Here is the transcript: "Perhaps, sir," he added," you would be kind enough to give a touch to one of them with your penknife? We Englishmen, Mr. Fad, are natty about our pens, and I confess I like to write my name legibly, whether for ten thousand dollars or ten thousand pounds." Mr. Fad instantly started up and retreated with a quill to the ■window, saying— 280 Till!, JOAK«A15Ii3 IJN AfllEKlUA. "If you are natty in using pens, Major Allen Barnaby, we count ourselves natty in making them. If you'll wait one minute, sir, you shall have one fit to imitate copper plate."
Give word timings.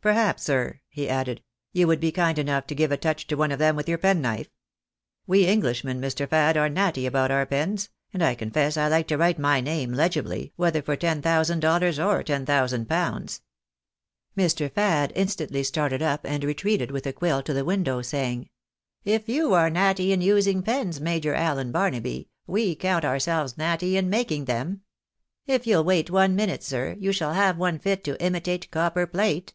"Perhaps, 0.10 0.44
sir," 0.44 0.80
he 0.88 1.10
added," 1.10 1.42
you 1.74 1.86
would 1.86 2.00
be 2.00 2.10
kind 2.10 2.38
enough 2.38 2.66
to 2.68 2.74
give 2.74 2.90
a 2.90 2.96
touch 2.96 3.26
to 3.26 3.34
one 3.34 3.52
of 3.52 3.58
them 3.58 3.76
with 3.76 3.86
your 3.86 3.98
penknife? 3.98 4.48
We 5.26 5.46
Englishmen, 5.46 6.00
Mr. 6.00 6.26
Fad, 6.26 6.56
are 6.56 6.70
natty 6.70 7.04
about 7.04 7.30
our 7.30 7.44
pens, 7.44 7.90
and 8.14 8.22
I 8.24 8.34
confess 8.34 8.78
I 8.78 8.88
like 8.88 9.06
to 9.08 9.18
write 9.18 9.38
my 9.38 9.60
name 9.60 9.92
legibly, 9.92 10.54
whether 10.56 10.80
for 10.80 10.96
ten 10.96 11.20
thousand 11.20 11.60
dollars 11.60 11.98
or 11.98 12.22
ten 12.22 12.46
thousand 12.46 12.88
pounds." 12.88 13.42
Mr. 14.34 14.72
Fad 14.72 15.12
instantly 15.14 15.62
started 15.62 16.00
up 16.00 16.24
and 16.24 16.44
retreated 16.44 16.90
with 16.90 17.06
a 17.06 17.12
quill 17.12 17.42
to 17.42 17.52
the 17.52 17.60
■window, 17.60 18.02
saying— 18.02 18.48
280 19.04 19.04
Till!, 19.04 19.10
JOAK«A15Ii3 19.10 19.10
IJN 19.10 19.12
AfllEKlUA. 19.12 19.16
"If 19.20 19.28
you 19.28 19.52
are 19.52 19.68
natty 19.68 20.12
in 20.14 20.20
using 20.22 20.62
pens, 20.62 20.98
Major 21.02 21.34
Allen 21.34 21.72
Barnaby, 21.72 22.30
we 22.46 22.74
count 22.74 23.04
ourselves 23.04 23.58
natty 23.58 23.98
in 23.98 24.08
making 24.08 24.46
them. 24.46 24.80
If 25.46 25.66
you'll 25.66 25.84
wait 25.84 26.10
one 26.10 26.34
minute, 26.34 26.62
sir, 26.62 26.96
you 26.98 27.12
shall 27.12 27.34
have 27.34 27.58
one 27.58 27.78
fit 27.78 28.02
to 28.04 28.18
imitate 28.24 28.70
copper 28.70 29.06
plate." 29.06 29.52